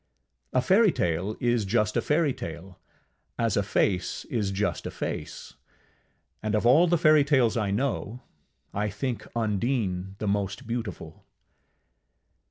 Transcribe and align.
A 0.51 0.63
fairytale 0.63 1.37
is 1.39 1.63
just 1.63 1.95
a 1.95 2.01
fairytale, 2.01 2.79
as 3.37 3.55
a 3.55 3.61
face 3.61 4.25
is 4.31 4.49
just 4.49 4.87
a 4.87 4.89
face; 4.89 5.53
and 6.41 6.55
of 6.55 6.65
all 6.65 6.87
fairytales 6.89 7.55
I 7.55 7.69
know, 7.69 8.23
I 8.73 8.89
think 8.89 9.27
Undine 9.35 10.15
the 10.17 10.27
most 10.27 10.65
beautiful. 10.65 11.23